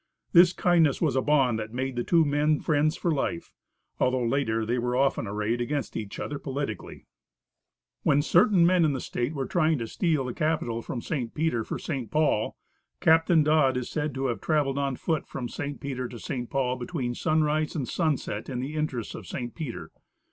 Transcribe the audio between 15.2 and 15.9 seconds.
from St.